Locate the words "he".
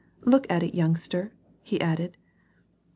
1.61-1.79